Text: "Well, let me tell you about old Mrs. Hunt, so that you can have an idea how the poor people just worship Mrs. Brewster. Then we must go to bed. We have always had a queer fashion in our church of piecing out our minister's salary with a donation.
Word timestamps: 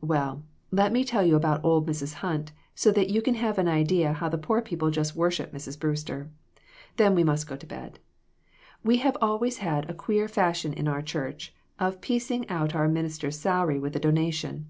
"Well, 0.00 0.42
let 0.72 0.90
me 0.92 1.04
tell 1.04 1.24
you 1.24 1.36
about 1.36 1.64
old 1.64 1.86
Mrs. 1.86 2.14
Hunt, 2.14 2.50
so 2.74 2.90
that 2.90 3.10
you 3.10 3.22
can 3.22 3.34
have 3.36 3.58
an 3.58 3.68
idea 3.68 4.12
how 4.12 4.28
the 4.28 4.36
poor 4.36 4.60
people 4.60 4.90
just 4.90 5.14
worship 5.14 5.52
Mrs. 5.52 5.78
Brewster. 5.78 6.30
Then 6.96 7.14
we 7.14 7.22
must 7.22 7.46
go 7.46 7.54
to 7.54 7.64
bed. 7.64 8.00
We 8.82 8.96
have 8.96 9.16
always 9.22 9.58
had 9.58 9.88
a 9.88 9.94
queer 9.94 10.26
fashion 10.26 10.72
in 10.72 10.88
our 10.88 11.00
church 11.00 11.54
of 11.78 12.00
piecing 12.00 12.48
out 12.48 12.74
our 12.74 12.88
minister's 12.88 13.38
salary 13.38 13.78
with 13.78 13.94
a 13.94 14.00
donation. 14.00 14.66